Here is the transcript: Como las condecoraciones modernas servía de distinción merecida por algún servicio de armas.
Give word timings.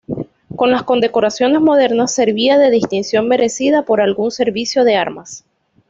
Como 0.55 0.71
las 0.71 0.81
condecoraciones 0.81 1.61
modernas 1.61 2.11
servía 2.15 2.57
de 2.57 2.71
distinción 2.71 3.27
merecida 3.27 3.83
por 3.85 4.01
algún 4.01 4.31
servicio 4.31 4.83
de 4.83 4.95
armas. 4.95 5.45